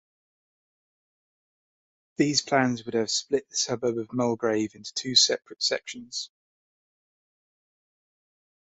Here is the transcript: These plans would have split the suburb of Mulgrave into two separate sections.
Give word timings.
These 2.17 2.41
plans 2.41 2.85
would 2.85 2.95
have 2.95 3.11
split 3.11 3.47
the 3.51 3.55
suburb 3.55 3.99
of 3.99 4.11
Mulgrave 4.11 4.73
into 4.73 4.91
two 4.95 5.15
separate 5.15 5.61
sections. 5.61 6.31